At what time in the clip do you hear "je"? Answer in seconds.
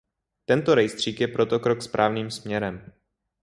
1.21-1.27